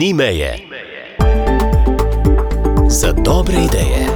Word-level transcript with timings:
ni 0.00 0.14
meje. 0.14 0.58
Za 2.88 3.12
dobre 3.12 3.54
ideje. 3.54 4.06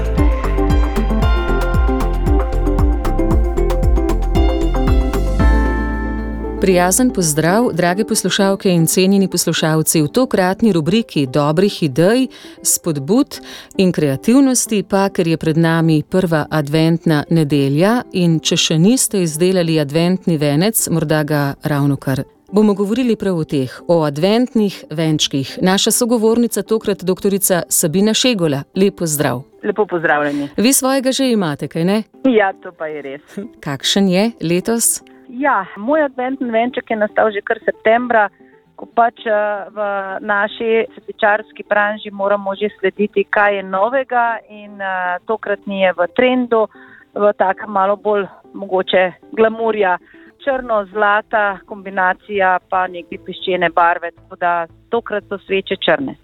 Prijazen 6.60 7.10
pozdrav, 7.10 7.72
drage 7.72 8.04
poslušalke 8.04 8.70
in 8.70 8.86
cenjeni 8.86 9.28
poslušalci 9.28 10.02
v 10.02 10.08
tokratni 10.08 10.72
rubriki 10.72 11.26
dobrih 11.26 11.82
idej, 11.82 12.28
spodbud 12.62 13.40
in 13.76 13.92
kreativnosti, 13.92 14.82
pa 14.82 15.08
ker 15.08 15.28
je 15.28 15.36
pred 15.36 15.56
nami 15.56 16.02
prva 16.02 16.46
adventna 16.50 17.24
nedelja 17.30 18.02
in 18.12 18.40
če 18.40 18.56
še 18.56 18.78
niste 18.78 19.20
izdelali 19.22 19.76
adventni 19.80 20.38
venec, 20.38 20.88
morda 20.88 21.22
ga 21.24 21.42
ravno 21.62 21.96
kar 21.96 22.24
bomo 22.54 22.74
govorili 22.74 23.16
prav 23.16 23.36
o 23.36 23.44
teh, 23.44 23.70
o 23.88 24.02
adventnih 24.04 24.84
venčkih. 24.90 25.58
Naša 25.62 25.90
sogovornica 25.90 26.62
tokrat 26.62 26.98
dr. 27.02 27.32
Sabina 27.68 28.14
Šegola. 28.14 28.62
Lepo 28.76 29.06
zdrav. 29.06 29.42
Lepo 29.62 29.86
pozdravljeni. 29.86 30.48
Vi 30.56 30.72
svojega 30.72 31.12
že 31.12 31.30
imate, 31.30 31.68
kaj 31.68 31.84
ne? 31.84 32.02
Ja, 32.38 32.52
to 32.62 32.72
pa 32.78 32.86
je 32.86 33.02
res. 33.02 33.22
Kakšen 33.60 34.08
je 34.08 34.30
letos? 34.40 35.02
Ja, 35.28 35.66
moj 35.76 36.04
adventni 36.04 36.50
venček 36.50 36.90
je 36.90 36.96
nastal 36.96 37.32
že 37.34 37.42
kar 37.42 37.58
septembra, 37.64 38.28
ko 38.76 38.86
pač 38.86 39.26
eh, 39.26 39.34
v 39.74 39.78
naši 40.20 40.86
svetičarski 40.94 41.66
branži 41.68 42.10
moramo 42.10 42.54
že 42.54 42.70
slediti, 42.78 43.24
kaj 43.24 43.56
je 43.56 43.62
novega 43.62 44.38
in 44.50 44.78
uh, 44.78 45.18
tokrat 45.26 45.66
ni 45.66 45.82
je 45.82 45.92
v 45.92 46.06
trendu, 46.16 46.68
v 47.14 47.32
takem 47.38 47.70
malo 47.70 47.96
bolj 47.96 48.26
mogoče 48.54 49.12
glamurja 49.32 49.98
črno-zlata 50.44 51.58
kombinacija, 51.66 52.58
pa 52.70 52.86
nekaj 52.86 53.18
peščene 53.26 53.70
barve, 53.74 54.10
tako 54.10 54.36
da 54.36 54.66
tokrat 54.90 55.24
so 55.28 55.38
sveče 55.46 55.76
črne. 55.84 56.16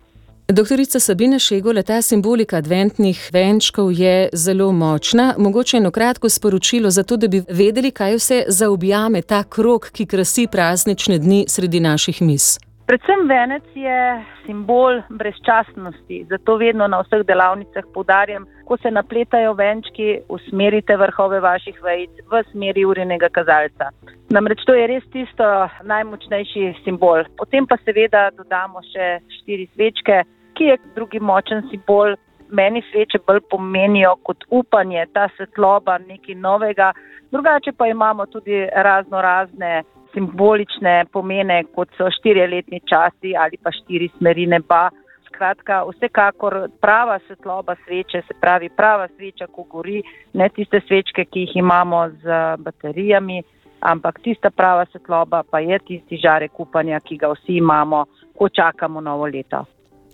Doktorica 0.52 0.98
Sabina 1.00 1.38
Šegole, 1.38 1.82
ta 1.82 2.02
simbolika 2.02 2.56
adventnih 2.56 3.28
venčkov 3.32 3.92
je 3.92 4.28
zelo 4.32 4.72
močna. 4.72 5.34
Mogoče 5.38 5.77
eno 5.77 5.90
kratko 5.90 6.28
sporočilo, 6.28 6.90
zato 6.90 7.16
da 7.16 7.28
bi 7.28 7.42
vedeli, 7.48 7.90
kaj 7.90 8.14
vse 8.14 8.42
zaobjame 8.48 9.22
ta 9.22 9.44
krok, 9.44 9.90
ki 9.92 10.06
krasi 10.06 10.48
praznične 10.52 11.18
dni 11.18 11.44
sredi 11.48 11.80
naših 11.80 12.22
mis. 12.22 12.58
Predvsem 12.91 13.28
venec 13.30 13.62
je 13.78 13.98
simbol 14.42 14.96
brezčasnosti, 15.14 16.24
zato 16.30 16.56
vedno 16.58 16.88
na 16.91 16.98
vseh 17.05 17.20
delavnicah 17.22 17.84
poudarjam, 17.94 18.48
ko 18.66 18.74
se 18.83 18.91
napletajo 18.91 19.52
venčki, 19.55 20.08
usmerite 20.28 20.96
vrhove 20.98 21.38
vaših 21.41 21.78
vejic 21.84 22.11
v 22.33 22.41
smeri 22.48 22.83
urinega 22.84 23.28
kazalca. 23.30 23.92
Namreč 24.34 24.64
to 24.66 24.74
je 24.74 24.88
res 24.91 25.06
tisto 25.14 25.46
najmočnejši 25.92 26.64
simbol. 26.83 27.22
Potem 27.38 27.70
pa 27.70 27.78
seveda 27.84 28.24
dodamo 28.34 28.83
še 28.91 29.20
štiri 29.36 29.68
svečke, 29.77 30.24
ki 30.58 30.72
je 30.72 30.80
drugi 30.98 31.22
močen 31.22 31.62
simbol. 31.70 32.18
Meni 32.50 32.83
sveče 32.91 33.22
bolj 33.22 33.44
pomenijo 33.55 34.16
kot 34.27 34.42
upanje, 34.50 35.06
ta 35.14 35.28
svetloba, 35.36 36.00
nekaj 36.11 36.34
novega. 36.34 36.91
Drugače 37.30 37.70
pa 37.78 37.86
imamo 37.86 38.27
tudi 38.27 38.66
razno 38.74 39.22
razne 39.22 39.84
simbolične 40.14 41.05
pomene, 41.12 41.62
kot 41.75 41.89
so 41.98 42.11
štiriletni 42.19 42.80
časi 42.89 43.36
ali 43.36 43.58
pa 43.62 43.72
štiri 43.72 44.11
smeri 44.19 44.47
neba. 44.47 44.89
Skratka, 45.30 45.84
vsekakor 45.89 46.69
prava 46.80 47.19
svetloba 47.27 47.77
sveče, 47.84 48.22
se 48.27 48.34
pravi 48.41 48.69
prava 48.77 49.08
sveča, 49.08 49.47
ko 49.47 49.62
gori, 49.62 50.02
ne 50.34 50.48
tiste 50.48 50.83
svečke, 50.89 51.25
ki 51.25 51.47
jih 51.47 51.56
imamo 51.62 52.02
z 52.22 52.42
baterijami, 52.58 53.42
ampak 53.80 54.20
tista 54.20 54.50
prava 54.50 54.84
svetloba 54.91 55.42
pa 55.50 55.61
je 55.64 55.78
tisti 55.78 56.20
žarek 56.20 56.61
upanja, 56.61 57.00
ki 57.00 57.17
ga 57.17 57.33
vsi 57.33 57.56
imamo, 57.62 58.05
ko 58.36 58.48
čakamo 58.48 59.00
novo 59.00 59.27
leto. 59.27 59.64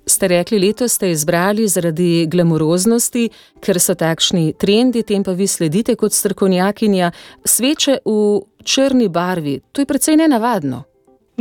Ste 0.08 0.28
rekli, 0.28 0.58
letos 0.62 0.92
ste 0.94 1.08
izbrali 1.10 1.64
zaradi 1.66 2.28
glamuroznosti, 2.30 3.24
ker 3.58 3.80
so 3.82 3.96
takšni 3.98 4.52
trendi, 4.54 5.02
tem 5.02 5.24
pa 5.26 5.32
vi 5.34 5.48
sledite 5.50 5.96
kot 5.98 6.14
strokovnjakinja. 6.14 7.08
Sveče 7.42 7.96
v 8.06 8.14
črni 8.62 9.08
barvi, 9.10 9.56
to 9.72 9.82
je 9.82 9.88
precej 9.90 10.14
nenavadno. 10.20 10.84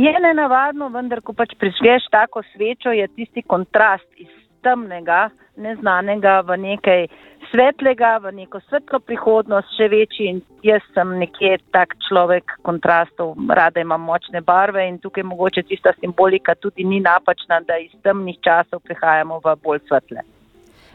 Je 0.02 0.10
nenavadno, 0.10 0.88
vendar, 0.90 1.22
ko 1.22 1.32
pač 1.32 1.54
prižgeš 1.60 2.10
tako 2.10 2.42
svečo, 2.50 2.90
je 2.90 3.06
tisti 3.14 3.46
kontrast 3.46 4.10
iz 4.18 4.34
temnega, 4.66 5.28
neznanega 5.54 6.40
v 6.50 6.58
nekaj 6.66 7.06
svetlega, 7.50 8.16
v 8.22 8.32
neko 8.32 8.60
svetlo 8.68 9.00
prihodnost, 9.00 9.72
še 9.78 9.88
večji. 9.92 10.28
In 10.30 10.40
jaz 10.66 10.84
sem 10.94 11.16
nekje 11.20 11.58
tak 11.74 11.96
človek 12.08 12.58
kontrastov, 12.66 13.34
rada 13.48 13.80
imam 13.80 14.04
močne 14.06 14.40
barve 14.40 14.84
in 14.88 14.98
tukaj 15.02 15.26
mogoče 15.26 15.66
tista 15.66 15.94
simbolika 16.00 16.54
tudi 16.54 16.84
ni 16.84 17.00
napačna, 17.00 17.60
da 17.66 17.78
iz 17.82 17.92
temnih 18.02 18.38
časov 18.44 18.84
prihajamo 18.86 19.40
v 19.44 19.56
bolj 19.62 19.84
svetle. 19.88 20.24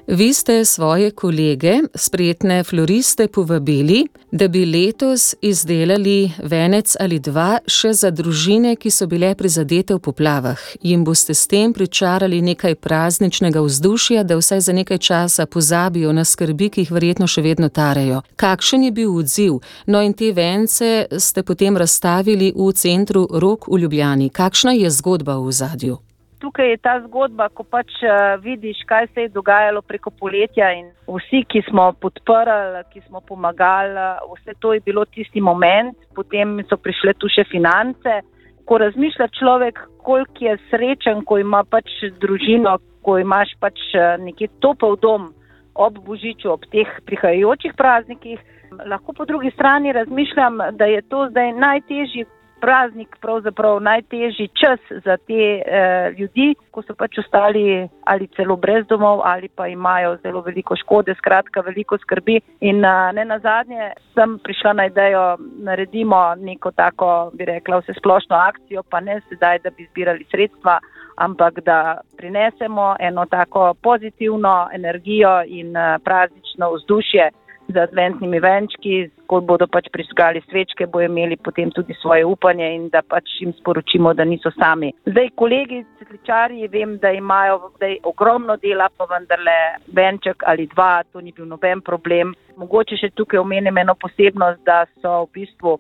Vi 0.07 0.33
ste 0.33 0.65
svoje 0.65 1.11
kolege, 1.11 1.73
spretne 1.95 2.63
floriste, 2.63 3.27
povabili, 3.27 4.07
da 4.31 4.47
bi 4.47 4.65
letos 4.65 5.35
izdelali 5.41 6.31
venec 6.43 6.95
ali 6.99 7.19
dva 7.19 7.59
še 7.67 7.93
za 7.93 8.11
družine, 8.11 8.75
ki 8.75 8.91
so 8.91 9.07
bile 9.07 9.35
prizadete 9.35 9.93
v 9.95 9.99
poplavah. 9.99 10.59
Jim 10.81 11.03
boste 11.03 11.33
s 11.33 11.47
tem 11.47 11.73
pričarali 11.73 12.41
nekaj 12.41 12.75
prazničnega 12.75 13.61
vzdušja, 13.61 14.23
da 14.23 14.37
vsaj 14.41 14.61
za 14.61 14.73
nekaj 14.73 14.97
časa 14.97 15.45
pozabijo 15.45 16.13
na 16.13 16.25
skrbi, 16.25 16.69
ki 16.69 16.81
jih 16.81 16.91
verjetno 16.91 17.27
še 17.27 17.41
vedno 17.41 17.69
tarejo. 17.69 18.21
Kakšen 18.35 18.83
je 18.83 18.91
bil 18.91 19.15
odziv? 19.15 19.59
No, 19.85 20.01
in 20.01 20.13
te 20.13 20.33
vence 20.33 21.07
ste 21.19 21.43
potem 21.43 21.77
razstavili 21.77 22.53
v 22.55 22.71
centru 22.73 23.27
Rok 23.31 23.67
v 23.67 23.85
Ljubljani. 23.85 24.29
Kakšna 24.29 24.73
je 24.73 24.89
zgodba 24.89 25.37
v 25.37 25.51
zadju? 25.51 26.01
Tukaj 26.41 26.69
je 26.69 26.77
ta 26.81 26.97
zgodba, 27.05 27.49
ko 27.53 27.63
pač 27.63 27.93
uh, 28.03 28.35
vidiš, 28.41 28.81
kaj 28.89 29.07
se 29.13 29.25
je 29.25 29.33
dogajalo 29.35 29.81
preko 29.85 30.11
poletja 30.11 30.71
in 30.73 30.89
vsi, 31.07 31.43
ki 31.47 31.61
smo 31.69 31.91
podprli, 32.01 32.83
ki 32.93 33.01
smo 33.07 33.21
pomagali, 33.21 34.07
vse 34.33 34.57
to 34.59 34.73
je 34.73 34.83
bilo 34.85 35.05
tisti 35.05 35.41
moment, 35.41 35.97
potem 36.15 36.59
so 36.69 36.77
prišle 36.77 37.13
tu 37.21 37.29
še 37.29 37.45
finance. 37.51 38.21
Ko 38.65 38.77
razmišlja 38.81 39.27
človek, 39.39 39.79
koliko 40.05 40.45
je 40.45 40.57
srečen, 40.69 41.23
ko 41.25 41.37
ima 41.41 41.63
pač 41.63 41.89
družino, 42.21 42.77
ko 43.05 43.17
imaš 43.19 43.53
pač 43.59 43.79
eh, 43.95 44.17
neki 44.21 44.49
topel 44.61 44.97
dom 45.01 45.31
ob 45.73 45.97
Božiču, 46.05 46.51
ob 46.51 46.65
teh 46.71 46.89
prihajajočih 47.07 47.73
praznikih, 47.77 48.39
lahko 48.85 49.13
po 49.13 49.25
drugi 49.25 49.51
strani 49.51 49.93
razmišljam, 49.93 50.59
da 50.77 50.85
je 50.85 51.01
to 51.01 51.27
zdaj 51.31 51.53
najtežji 51.53 52.25
praznik, 52.61 53.17
pravzaprav 53.21 53.79
najtežji 53.81 54.47
čas 54.47 54.79
za 55.05 55.17
te 55.17 55.41
eh, 55.59 56.11
ljudi, 56.17 56.53
ko 56.71 56.83
so 56.85 56.95
pač 56.95 57.17
ostali 57.23 57.87
ali 58.05 58.27
celo 58.35 58.55
brez 58.55 58.85
domov 58.87 59.21
ali 59.25 59.49
pa 59.49 59.67
imajo 59.67 60.17
zelo 60.23 60.41
veliko 60.41 60.75
škode, 60.75 61.15
skratka 61.17 61.61
veliko 61.61 61.97
skrbi. 61.97 62.39
In 62.61 62.85
eh, 62.85 63.11
ne 63.17 63.25
na 63.25 63.39
zadnje 63.39 63.91
sem 64.13 64.37
prišla 64.43 64.73
na 64.73 64.85
idejo, 64.85 65.25
naredimo 65.67 66.21
neko 66.37 66.71
tako, 66.71 67.31
bi 67.33 67.45
rekla, 67.45 67.81
vse 67.81 67.97
splošno 67.99 68.35
akcijo, 68.35 68.83
pa 68.89 68.99
ne 68.99 69.21
sedaj, 69.29 69.59
da 69.65 69.69
bi 69.69 69.87
zbirali 69.91 70.25
sredstva, 70.31 70.79
ampak 71.15 71.59
da 71.65 72.01
prinesemo 72.17 72.95
eno 72.99 73.25
tako 73.25 73.73
pozitivno 73.83 74.69
energijo 74.73 75.41
in 75.45 75.77
eh, 75.77 75.97
praznično 76.03 76.73
vzdušje 76.75 77.29
z 77.71 77.81
adventnimi 77.81 78.39
venčki, 78.39 79.09
ko 79.27 79.41
bodo 79.41 79.67
pač 79.67 79.87
prižgali 79.93 80.41
svečke, 80.49 80.87
bojo 80.91 81.07
imeli 81.09 81.37
potem 81.37 81.71
tudi 81.71 81.95
svoje 82.01 82.25
upanje 82.25 82.67
in 82.75 82.89
da 82.93 83.01
pač 83.01 83.39
jim 83.39 83.53
sporočimo, 83.59 84.13
da 84.13 84.25
niso 84.27 84.51
sami. 84.57 84.91
Zdaj, 85.07 85.31
kolegi 85.39 85.83
cvetličari, 85.97 86.67
vem, 86.71 86.97
da 87.01 87.11
imajo 87.15 87.71
zdaj 87.75 87.97
ogromno 88.03 88.57
dela, 88.61 88.89
pa 88.97 89.07
vendarle 89.11 89.57
venček 89.95 90.43
ali 90.45 90.67
dva, 90.75 91.03
to 91.11 91.21
ni 91.21 91.31
bil 91.31 91.47
noben 91.47 91.81
problem. 91.81 92.35
Mogoče 92.59 92.99
še 92.99 93.11
tukaj 93.15 93.39
omenim 93.39 93.77
eno 93.77 93.95
posebnost, 93.95 94.63
da 94.67 94.83
so 95.01 95.23
v 95.25 95.41
bistvu 95.41 95.77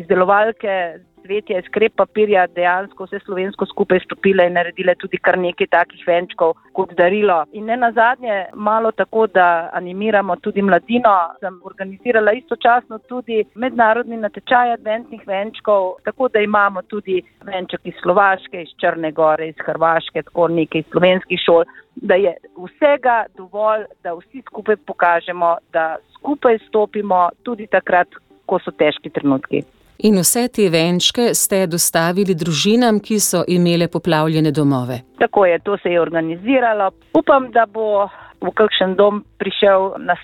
izdelovalke 0.00 0.78
cvetje 1.24 1.58
iz 1.58 1.68
krep 1.72 1.94
papirja 1.96 2.46
dejansko 2.56 3.06
vse 3.06 3.18
slovensko 3.24 3.66
skupaj 3.66 4.00
stopile 4.04 4.46
in 4.46 4.56
naredile 4.58 4.94
tudi 5.00 5.18
kar 5.26 5.38
nekaj 5.40 5.68
takih 5.72 6.04
venčkov 6.06 6.54
kot 6.76 6.92
darilo. 6.98 7.38
In 7.52 7.68
ne 7.70 7.76
nazadnje, 7.80 8.36
malo 8.54 8.92
tako, 8.92 9.26
da 9.26 9.46
animiramo 9.72 10.36
tudi 10.44 10.62
mladino, 10.62 11.14
sem 11.40 11.60
organizirala 11.70 12.32
istočasno 12.32 12.98
tudi 13.08 13.44
mednarodni 13.54 14.16
natečaj 14.16 14.74
adventnih 14.78 15.22
venčkov, 15.26 15.94
tako 16.04 16.28
da 16.28 16.40
imamo 16.44 16.82
tudi 16.82 17.22
venček 17.44 17.80
iz 17.84 17.94
Slovaške, 18.02 18.62
iz 18.62 18.74
Črne 18.80 19.12
Gore, 19.12 19.48
iz 19.48 19.64
Hrvaške, 19.66 20.22
tako 20.28 20.48
nekaj 20.48 20.84
iz 20.84 20.90
slovenskih 20.92 21.40
šol, 21.46 21.64
da 21.96 22.14
je 22.14 22.34
vsega 22.58 23.24
dovolj, 23.38 23.86
da 24.02 24.12
vsi 24.18 24.42
skupaj 24.48 24.76
pokažemo, 24.86 25.56
da 25.72 25.96
skupaj 26.18 26.58
stopimo 26.68 27.28
tudi 27.42 27.66
takrat, 27.66 28.08
ko 28.46 28.58
so 28.60 28.74
težki 28.76 29.08
trenutki. 29.10 29.62
In 29.98 30.18
vse 30.18 30.48
te 30.48 30.66
venčke 30.70 31.34
ste 31.34 31.66
dostavili 31.70 32.34
družinam, 32.34 32.98
ki 33.00 33.20
so 33.20 33.44
imele 33.48 33.88
poplavljene 33.88 34.50
domove. 34.50 35.00
Tako 35.18 35.46
je, 35.46 35.58
to 35.58 35.78
se 35.78 35.88
je 35.88 36.00
organiziralo. 36.00 36.90
Upam, 37.14 37.50
da 37.54 37.66
bo 37.66 38.08
v 38.42 38.50
kakšen 38.54 38.96
dom 38.98 39.22
prišel 39.38 39.94
na 39.98 40.16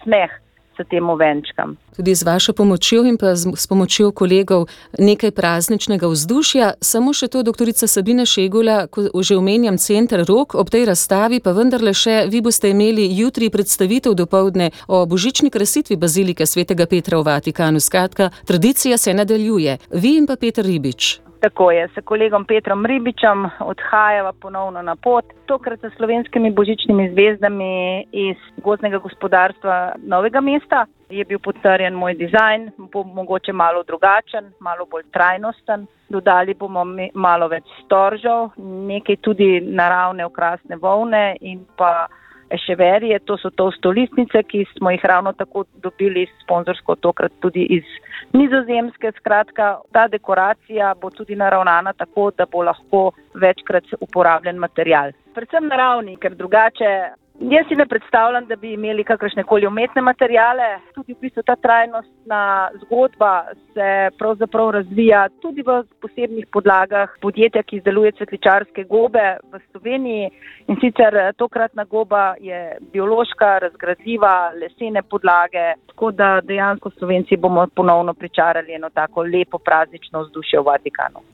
smeh. 0.81 0.87
s 0.87 0.89
tem 0.91 1.05
venčkam. 1.19 1.77
Tudi 1.97 2.15
z 2.15 2.23
vašo 2.23 2.53
pomočjo 2.53 3.05
in 3.05 3.17
pa 3.17 3.37
s 3.37 3.67
pomočjo 3.67 4.13
kolegov 4.13 4.69
nekaj 4.99 5.31
prazničnega 5.31 6.09
vzdušja. 6.09 6.73
Samo 6.81 7.13
še 7.13 7.29
to, 7.29 7.43
doktorica 7.43 7.87
Sabina 7.87 8.25
Šegula, 8.27 8.87
ko 8.87 9.23
že 9.23 9.37
omenjam 9.37 9.79
center 9.79 10.25
rok, 10.25 10.55
ob 10.55 10.71
tej 10.71 10.85
razstavi 10.89 11.41
pa 11.41 11.53
vendarle 11.53 11.95
še 11.95 12.27
vi 12.31 12.41
boste 12.41 12.71
imeli 12.71 13.09
jutri 13.17 13.51
predstavitev 13.51 14.15
dopoledne 14.15 14.71
o 14.89 15.07
božični 15.07 15.51
krasitvi 15.51 15.97
bazilike 15.97 16.47
svetega 16.47 16.87
Petra 16.87 17.21
v 17.21 17.25
Vatikanu. 17.25 17.81
Skratka, 17.81 18.31
tradicija 18.45 18.99
se 18.99 19.15
nadaljuje. 19.15 19.79
Vi 19.91 20.17
in 20.17 20.27
pa 20.27 20.37
Peter 20.37 20.65
Ribič. 20.65 21.30
Tako 21.41 21.71
je, 21.71 21.89
s 21.89 22.05
kolegom 22.05 22.45
Petrom 22.45 22.87
Ribičem 22.87 23.51
odhajava 23.61 24.33
ponovno 24.33 24.83
na 24.83 24.97
pot, 24.97 25.25
tokrat 25.47 25.81
s 25.85 25.97
slovenskimi 25.97 26.51
božičnimi 26.51 27.11
zvezdami 27.13 28.05
iz 28.13 28.37
gozdnega 28.57 28.99
gospodarstva 28.99 29.93
Novega 30.03 30.41
mesta. 30.41 30.87
Je 31.11 31.25
bil 31.25 31.39
potrjen 31.39 31.95
moj 31.95 32.15
dizajn, 32.15 32.71
bo 32.93 33.05
mogoče 33.05 33.53
malo 33.53 33.83
drugačen, 33.83 34.53
malo 34.61 34.87
bolj 34.87 35.03
trajnosten. 35.13 35.87
Dodali 36.09 36.55
bomo 36.55 36.85
malo 37.15 37.49
več 37.49 37.65
storžov, 37.85 38.51
nekaj 38.93 39.17
tudi 39.17 39.61
naravne 39.61 40.27
okrasne 40.27 40.77
volne 40.77 41.37
in 41.41 41.65
pa 41.77 42.07
eševerije, 42.51 43.19
to 43.19 43.37
so 43.39 43.51
to 43.51 43.71
stolistnice, 43.73 44.43
ki 44.43 44.65
smo 44.77 44.91
jih 44.91 45.05
ravno 45.05 45.33
tako 45.33 45.65
dobili 45.83 46.27
sponzorsko, 46.43 46.95
tokrat 46.97 47.33
tudi 47.41 47.67
iz 47.71 47.85
nizozemske. 48.33 49.13
Skratka, 49.17 49.79
ta 49.93 50.09
dekoracija 50.09 50.95
bo 51.01 51.11
tudi 51.11 51.37
naravnana 51.37 51.93
tako, 51.93 52.31
da 52.37 52.47
bo 52.47 52.63
lahko 52.63 53.11
večkrat 53.35 53.85
uporabljen 54.01 54.57
material. 54.57 55.13
Predvsem 55.35 55.69
naravni, 55.69 56.17
ker 56.17 56.35
drugače 56.35 56.91
Jaz 57.41 57.65
si 57.69 57.75
ne 57.75 57.87
predstavljam, 57.87 58.45
da 58.47 58.57
bi 58.57 58.73
imeli 58.73 59.05
kakršne 59.05 59.43
koli 59.49 59.67
umetne 59.67 60.03
materijale. 60.03 60.65
Tudi 60.95 61.15
v 61.15 61.21
bistvu 61.21 61.43
ta 61.43 61.55
trajnostna 61.57 62.69
zgodba 62.83 63.45
se 63.73 63.87
pravzaprav 64.19 64.71
razvija 64.77 65.23
tudi 65.41 65.65
v 65.65 65.79
posebnih 66.05 66.51
podlagah 66.53 67.17
podjetja, 67.23 67.63
ki 67.63 67.81
izdeluje 67.81 68.13
cvetličarske 68.13 68.85
gobe 68.85 69.25
v 69.53 69.63
Sloveniji. 69.71 70.29
In 70.69 70.77
sicer 70.85 71.17
tokratna 71.41 71.85
goba 71.85 72.35
je 72.41 72.77
biološka, 72.93 73.59
razgradljiva, 73.65 74.53
lesene 74.61 75.03
podlage, 75.03 75.67
tako 75.95 76.13
da 76.13 76.41
dejansko 76.45 76.91
Slovenci 76.99 77.37
bomo 77.37 77.67
ponovno 77.75 78.15
pričarali 78.15 78.75
eno 78.77 78.91
tako 78.91 79.23
lepo 79.23 79.59
praznično 79.59 80.29
vzdušje 80.29 80.61
v 80.61 80.69
Vatikanu. 80.73 81.25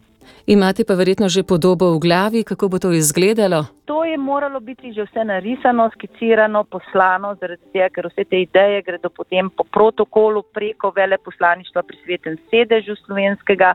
Imate 0.46 0.84
pa 0.84 0.94
verjetno 0.94 1.28
že 1.28 1.42
podobo 1.42 1.90
v 1.94 1.98
glavi, 1.98 2.44
kako 2.44 2.68
bo 2.68 2.78
to 2.78 2.92
izgledalo? 2.92 3.66
To 3.84 4.04
je 4.04 4.16
moralo 4.18 4.60
biti 4.60 4.92
že 4.92 5.04
vse 5.06 5.24
narisano, 5.24 5.90
skicirano, 5.94 6.64
poslano, 6.64 7.34
zaradi 7.40 7.62
tega, 7.72 7.88
ker 7.90 8.08
vse 8.10 8.24
te 8.24 8.40
ideje 8.42 8.82
gredo 8.82 9.10
potem 9.10 9.50
po 9.50 9.64
protokolu 9.64 10.42
preko 10.54 10.92
veleposlaništva 10.96 11.82
pri 11.82 11.96
svetem 12.04 12.38
sedežu 12.50 12.96
slovenskega 13.06 13.74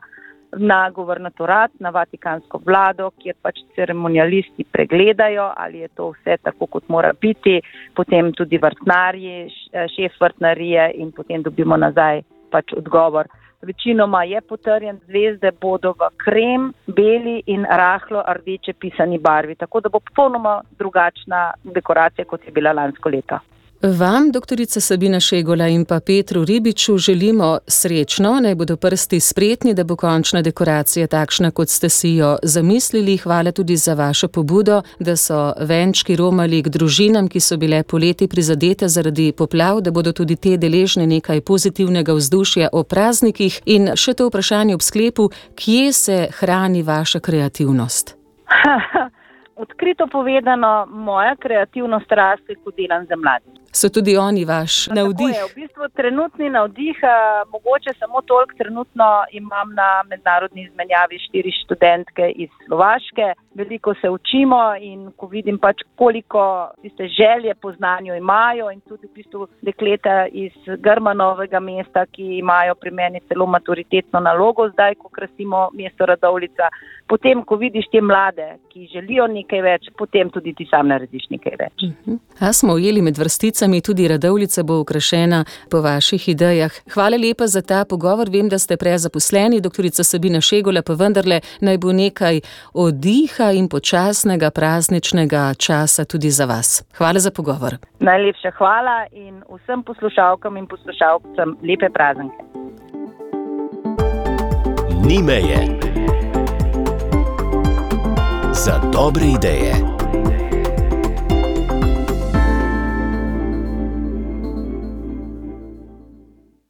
na 0.52 0.90
guvernatorat, 0.90 1.70
na 1.80 1.90
vatikansko 1.90 2.60
vlado, 2.64 3.10
kjer 3.22 3.34
pač 3.42 3.62
ceremonialisti 3.74 4.66
pregledajo, 4.68 5.52
ali 5.56 5.78
je 5.78 5.88
to 5.96 6.10
vse 6.12 6.36
tako, 6.44 6.66
kot 6.66 6.88
mora 6.88 7.12
biti, 7.20 7.60
potem 7.96 8.32
tudi 8.36 8.60
vrtnarji, 8.60 9.48
šef 9.96 10.20
vrtnarije 10.20 10.90
in 11.00 11.12
potem 11.12 11.42
dobimo 11.42 11.76
nazaj 11.76 12.20
pač 12.52 12.76
odgovor 12.76 13.28
večinoma 13.62 14.24
je 14.24 14.40
potrjen, 14.40 14.98
zvezde 15.06 15.52
bodo 15.60 15.92
v 15.92 16.10
krem, 16.16 16.72
beli 16.86 17.42
in 17.46 17.64
rahlo 17.64 18.24
rdeče 18.28 18.72
pisani 18.72 19.18
barvi, 19.18 19.54
tako 19.54 19.80
da 19.80 19.88
bo 19.88 20.00
popolnoma 20.00 20.60
drugačna 20.78 21.52
dekoracija, 21.64 22.24
kot 22.24 22.46
je 22.46 22.52
bila 22.52 22.72
lansko 22.72 23.08
leto. 23.08 23.38
Vam, 23.84 24.30
doktorica 24.32 24.80
Sabina 24.80 25.20
Šegola 25.20 25.66
in 25.68 25.84
pa 25.84 26.00
Petru 26.00 26.44
Ribiču, 26.44 26.98
želimo 26.98 27.58
srečno, 27.66 28.40
naj 28.40 28.54
bodo 28.54 28.76
prsti 28.76 29.20
spretni, 29.20 29.74
da 29.74 29.84
bo 29.84 29.96
končna 29.96 30.42
dekoracija 30.42 31.06
takšna, 31.06 31.50
kot 31.50 31.68
ste 31.68 31.88
si 31.88 32.08
jo 32.14 32.36
zamislili. 32.42 33.16
Hvala 33.16 33.52
tudi 33.52 33.76
za 33.76 33.94
vašo 33.94 34.28
pobudo, 34.28 34.82
da 34.98 35.16
so 35.16 35.54
venčki 35.60 36.16
romali 36.16 36.62
k 36.62 36.68
družinam, 36.68 37.28
ki 37.28 37.40
so 37.40 37.56
bile 37.56 37.82
poleti 37.82 38.28
prizadete 38.28 38.88
zaradi 38.88 39.32
poplav, 39.32 39.80
da 39.80 39.90
bodo 39.90 40.12
tudi 40.12 40.36
te 40.36 40.56
deležne 40.56 41.06
nekaj 41.06 41.40
pozitivnega 41.40 42.12
vzdušja 42.12 42.68
o 42.72 42.84
praznikih. 42.84 43.60
In 43.66 43.96
še 43.96 44.14
to 44.14 44.28
vprašanje 44.28 44.74
ob 44.74 44.82
sklepu, 44.82 45.30
kje 45.54 45.92
se 45.92 46.28
hrani 46.38 46.82
vaša 46.82 47.20
kreativnost? 47.20 48.14
Odkrito 49.62 50.06
povedano, 50.06 50.86
moja 50.86 51.34
kreativnost 51.36 52.12
raste, 52.12 52.54
ko 52.64 52.70
delam 52.70 53.06
za 53.10 53.16
mlade 53.16 53.61
so 53.72 53.88
tudi 53.88 54.16
oni 54.16 54.44
vaš 54.44 54.86
no, 54.88 54.94
navdih. 54.94 55.34
Je, 55.36 55.44
v 55.44 55.54
bistvu 55.60 55.88
trenutni 55.96 56.50
navdih, 56.50 56.96
uh, 57.02 57.48
mogoče 57.52 57.92
samo 57.98 58.20
toliko 58.20 58.54
trenutno 58.58 59.08
imam 59.32 59.74
na 59.74 60.02
mednarodni 60.10 60.62
izmenjavi 60.68 61.18
štiri 61.28 61.52
študentke 61.64 62.32
iz 62.36 62.50
Slovaške. 62.66 63.32
Veliko 63.54 63.94
se 64.00 64.10
učimo 64.10 64.74
in 64.80 65.10
ko 65.16 65.26
vidim 65.26 65.58
pač 65.58 65.76
koliko 65.96 66.70
tiste 66.82 67.08
želje 67.08 67.54
po 67.54 67.72
znanju 67.72 68.14
imajo 68.14 68.70
in 68.70 68.80
tudi 68.80 69.06
v 69.06 69.14
bistvu 69.14 69.46
dekleta 69.62 70.26
iz 70.26 70.52
Grmanovega 70.78 71.60
mesta, 71.60 72.06
ki 72.06 72.38
imajo 72.38 72.74
pri 72.74 72.90
meni 72.90 73.20
celo 73.28 73.46
maturitetno 73.46 74.20
nalogo 74.20 74.68
zdaj, 74.68 74.94
ko 74.94 75.08
krasimo 75.08 75.68
mesto 75.74 76.06
Radovlica. 76.06 76.72
Potem, 77.06 77.44
ko 77.44 77.56
vidiš 77.56 77.84
te 77.92 78.00
mlade, 78.00 78.56
ki 78.72 78.88
želijo 78.92 79.26
nekaj 79.26 79.62
več, 79.62 79.88
potem 79.98 80.30
tudi 80.30 80.54
ti 80.56 80.66
sam 80.70 80.88
narediš 80.88 81.28
nekaj 81.30 81.56
več. 81.58 81.82
Uh 81.82 81.92
-huh. 82.06 82.18
A 82.40 82.52
smo 82.52 82.72
ujeli 82.72 83.02
med 83.02 83.18
vrsticami? 83.18 83.82
tudi 83.82 84.08
radovlica 84.08 84.62
bo 84.62 84.78
ukrašena 84.80 85.44
po 85.70 85.80
vaših 85.80 86.28
idejah. 86.28 86.72
Hvala 86.94 87.16
lepa 87.16 87.46
za 87.46 87.62
ta 87.62 87.84
pogovor. 87.84 88.30
Vem, 88.30 88.48
da 88.48 88.58
ste 88.58 88.76
prezaposleni, 88.76 89.60
doktorica 89.60 90.04
Sabina 90.04 90.40
Šegola, 90.40 90.82
pa 90.82 90.92
vendarle 90.92 91.40
naj 91.60 91.78
bo 91.78 91.92
nekaj 91.92 92.40
odiha 92.74 93.41
in 93.50 93.68
počasnega 93.68 94.50
prazničnega 94.50 95.54
časa 95.54 96.04
tudi 96.04 96.30
za 96.30 96.44
vas. 96.44 96.84
Hvala 96.98 97.18
za 97.18 97.30
pogovor. 97.30 97.76
Najlepša 98.00 98.50
hvala 98.58 99.06
in 99.12 99.42
vsem 99.50 99.82
poslušalkam 99.82 100.56
in 100.56 100.66
poslušalcem 100.66 101.56
lepe 101.62 101.90
praznike. 101.90 102.36
Ni 105.06 105.22
meje 105.22 105.78
za 108.52 108.78
dobre 108.92 109.24
ideje. 109.24 109.91